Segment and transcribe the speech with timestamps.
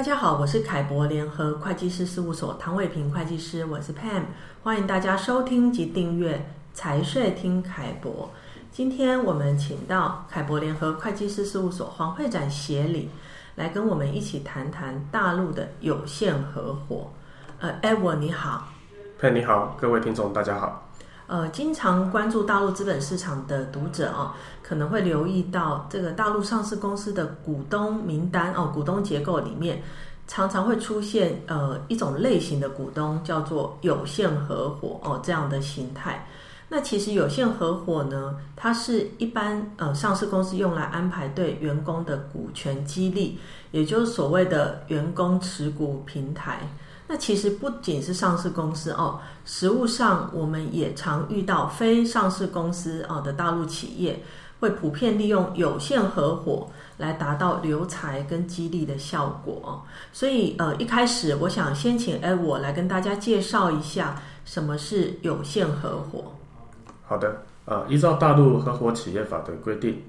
[0.00, 4.22] 大家好，我是凯博联合会计师事务所唐伟平会计师，我是 Pam，
[4.62, 8.30] 欢迎大家收听及订阅财税听凯博。
[8.72, 13.10] 今天我们请到凯博联合会计师事务所黄会展协理
[13.56, 17.10] 来跟我们一起谈谈大陆的有限合伙。
[17.58, 18.68] 呃，Edward 你好
[19.20, 20.89] ，Pam 你好，各位听众大家好。
[21.30, 24.32] 呃，经常关注大陆资本市场的读者哦，
[24.64, 29.80] 可能会留意到这个大陆上市公司的股东名单哦，股东结构里面
[30.26, 36.26] 常常会出现呃一种类型的股东，叫做有限合伙哦这样的形态。
[36.68, 43.38] 那其实有限合伙呢，它是一般呃上市公司用来安排对员工的股权激励，
[43.70, 46.58] 也就是所谓的员工持股平台。
[47.12, 54.22] 那其实不仅是上市公司哦，实务上我们也常遇到非上市公司哦的大陆企业，
[54.60, 59.84] 会普遍利用有限合伙来达到留才跟激励的效果。
[60.12, 66.32] 所以呃，一开始我想先请哎我来跟大家介绍一下什么是有限合伙。
[67.04, 70.00] 好的，呃，依照大陆合伙企业法的规定，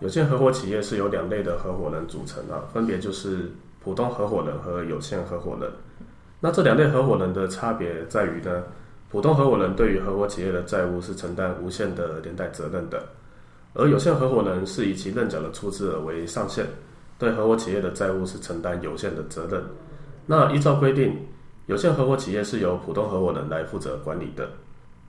[0.00, 5.70] 有限合伙企业是由两类的合伙人组成啊，分别就是普通合伙人和有限合伙人。
[6.40, 8.62] 那这两类合伙人的差别在于呢，
[9.10, 13.02] 普通合伙人对于合伙企业的债务是承担无限的连带责任的，
[13.74, 16.64] 而有限合伙人是以其认缴的出资额为上限，
[17.18, 19.62] 对合伙企业的债务是承担有限的责任。
[20.26, 21.26] 那依照规定，
[21.66, 24.48] 有限合伙企业是由普通合伙人来负责管理的，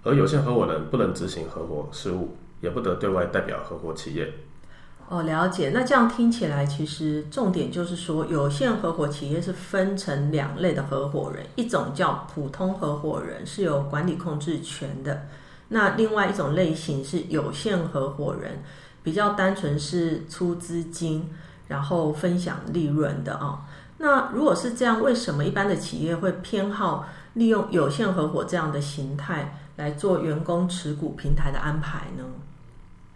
[0.04, 4.34] 而有限合伙人不能执行合伙事务，也不得对外代表合伙企业。
[5.10, 5.72] 哦，了解。
[5.74, 15.16] 那这样听起来，其实重点就是说，有限合伙企业是分成两类的合伙人，一种叫普通合伙人，是有管理控制权的；
[15.70, 18.60] 那另外一种类型是有限合伙人，
[19.02, 21.28] 比较单纯是出资金，
[21.68, 23.62] 然后分享利润的、哦。
[23.98, 32.24] 那如果是这样，为什么一般的企业会偏好利用有限合伙这样的形态来做员工持股平台的安排呢？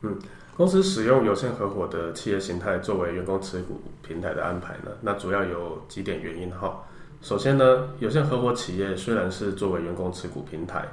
[0.03, 0.15] 嗯。
[0.55, 6.79] 公司使用有限合伙的企业形态作为员工持股平台的安排呢，那主要有几点原因哈。
[7.23, 10.87] 首先呢，有限合伙企业虽然是作为员工持股平台，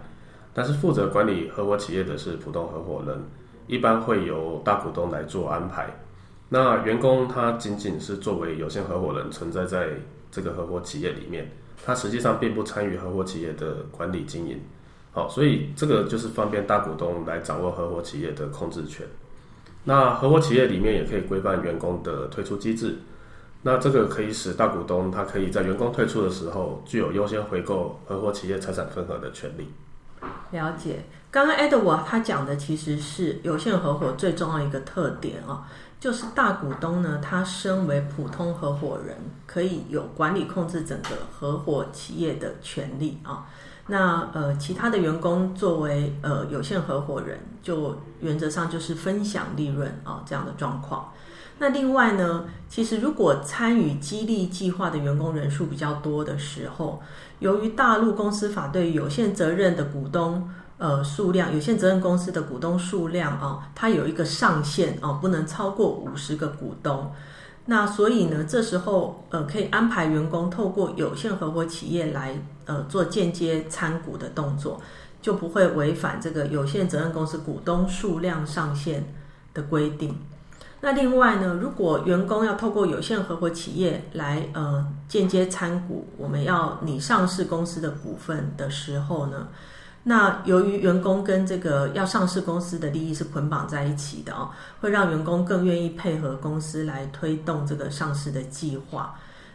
[0.54, 3.22] 但是负责管理合伙企业的是普通合伙人，
[3.66, 5.94] 一般会由大股东来做安排。
[6.48, 9.88] 那员工他仅仅是作为有限合伙人存在在
[10.30, 11.46] 这个合伙企业里面，
[11.84, 14.58] 他实际上并不参与合伙企业的管理经营。
[15.12, 19.04] 好，所以这个就是方便大股东来掌握合伙企业的控制权。
[19.84, 22.98] 那合伙企业里面也可以规范员工的退出机制，
[23.62, 29.68] 那这个可以使大股东他可以在员工退出的时候，具有优先回购合伙企业财产份额的权利。
[30.52, 35.66] 了解，刚刚 Edward 他讲的其实是有限合伙最重要一个特点啊，
[35.98, 39.16] 就是大股东呢，他身为普通合伙人，
[39.46, 43.46] 可以有管理控制整个合伙企业的权利啊。
[43.90, 51.12] 那呃，其他的员工作为呃有限合伙人，就原则上就是分享利润啊、哦、这样的状况。
[51.58, 57.02] 那另外呢，其实如果参与激励计划的员工人数比较多的时候，
[57.40, 60.48] 由于大陆公司法对有限责任的股东
[60.78, 67.12] 呃数量，有限责任公司的股东数量啊、它有一个上限哦，不能超过五十个股东。
[67.70, 74.80] 那所以呢，这时候呃可以安排员工透过有限合伙企业来呃做间接参股的动作，
[75.22, 79.14] 就不会违反这个有限责任公司股东数量上限
[79.54, 80.18] 的规定。
[80.80, 89.46] 那另外呢，如果员工要透过有限合伙企业来呃间接参股，我们要拟上市公司的股份的时候呢，
[90.04, 94.48] 那由于员工跟这个要上市公司的利益是捆绑在一起的哦，
[94.80, 99.14] 会让员工更愿意配合公司来推动这个上市的计划。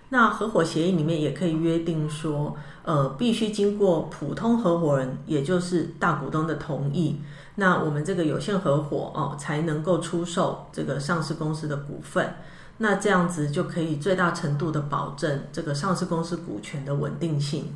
[0.10, 7.20] 那合伙协议里面也可以约定说，呃，必须经过普通合伙人，也就是大股东的同意，
[7.56, 12.36] 那我们这个有限合伙哦，才能够出售这个上市公司的股份。
[12.78, 17.74] 那这样子就可以最大程度的保证这个上市公司股权的稳定性。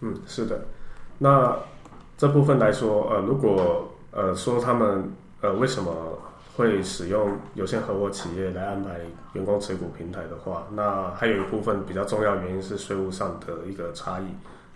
[0.00, 0.64] 嗯，是的，
[1.18, 1.54] 那。
[2.16, 5.92] 这部分来说，呃，如果呃说他们呃为什么
[6.56, 9.00] 会使用有限合伙企业来安排
[9.32, 14.24] 员工持股平台的话，那还有一部分比较重要原因是税务上的一个差异。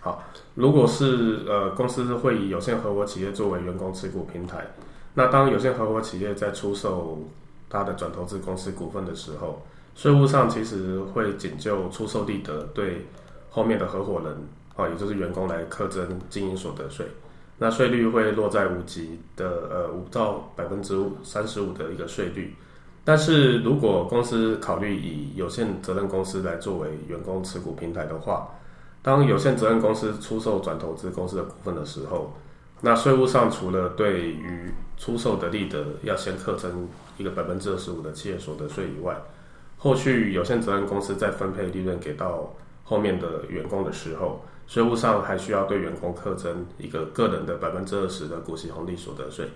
[0.01, 0.23] 好，
[0.55, 4.65] 如果是呃公司会以有限合伙企业作为员工持股平台，
[5.13, 7.19] 那当有限合伙企业在出售
[7.69, 9.61] 它的转投资公司股份的时候，
[9.95, 13.05] 税务上其实会仅就出售利得对
[13.49, 14.35] 后面的合伙人
[14.75, 17.05] 啊，也就是员工来课征经营所得税。
[17.61, 22.55] 那税率会落在五级的呃五到百分之三十五的一个税率，
[23.03, 28.47] 但是如果公司考虑以有限责任公司来作为员工持股平台的话，
[29.01, 32.33] 当有限责任公司出售转投资公司的股份的时候，
[32.79, 39.21] 那税务上除了对于出售的利得要先课征一个百分之二十五的企业所得税以外，
[39.77, 49.49] 后续有限责任公司再分配利润给到后面的员工的时候，税务上还需要对员工课征一个个人的百分之二十的股息红利所得税。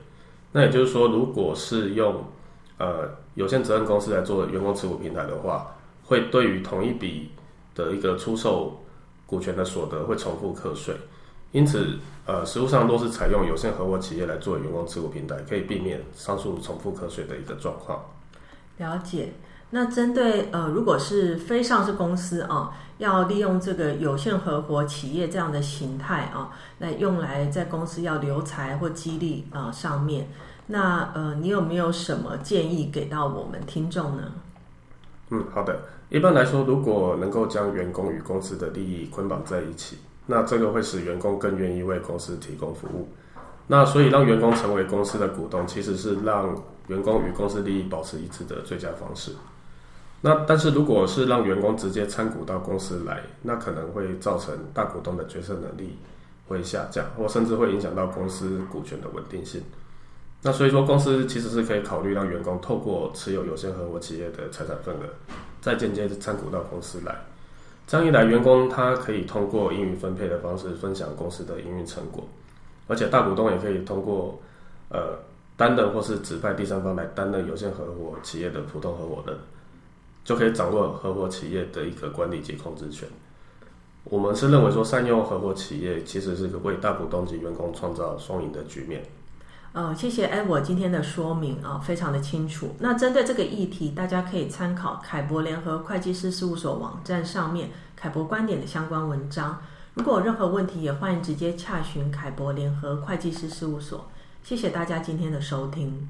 [0.51, 2.25] 那也就是说，如果是用
[2.79, 5.67] 呃有限责任公司来做员工持股平台的话，
[6.03, 7.29] 会对于同一笔
[7.75, 8.75] 的一个出售
[9.27, 10.95] 股权的所得会重复课税。
[11.51, 18.03] 因此，呃，实务上都是采用有限合伙企业来做员工持股平台，可以避免上述重复课税的一个状况。
[18.77, 19.29] 了解。
[19.75, 30.29] 那针对呃，如果是非上市公司啊，要利用这个有限合伙企业这样的形态啊，来用来在公司要留才或激励啊上面，
[30.67, 34.31] 那呃，你有没有什么建议给到我们听众呢？
[35.31, 35.79] 嗯，好的。
[36.09, 39.97] 一般来说，如果能够将员工与公司的利益捆绑在一起，
[40.27, 43.09] 那这个会使员工更愿意为公司提供服务。
[43.65, 46.55] 那所以让员工成为公司的股东，其实是让
[46.89, 49.31] 员工与公司利益保持一致的最佳方式。
[50.25, 55.97] 那但是如果是让员工直接参股到公司来，那可能会造成大股东的决策能力
[56.47, 59.61] 会下降，或甚至会影响到公司股权的稳定性。
[60.41, 65.01] 那所以说，公司其实是可以考虑让员工透过持有有限合伙企业的财产份额，
[65.59, 67.13] 再间接参股到公司来。
[67.85, 72.25] 这样一来，员工他可以通过盈余分配的方式分享公司的营运成果，
[72.87, 74.39] 而且大股东也可以通过
[74.87, 75.19] 呃
[75.57, 79.37] 担任或是指派第三方来担任有限合伙企业的普通合伙人。
[80.23, 83.07] 就可以掌握合伙企业的一个管理及控制权。
[84.05, 89.03] 我们是认为说，善用合伙企业其实是为大股东及员工创造双赢的局面。
[89.71, 92.75] 呃，谢谢哎，我今天的说明啊，非常的清楚。
[92.79, 99.59] 那针对这个议题，大家可以参考凯博联合会计师事务所网站上面凯博观点的相关文章。
[99.95, 104.05] 如果有任何问题，也欢迎直接洽询凯博联合会计师事务所。
[104.43, 106.07] 谢谢大家今天的收听。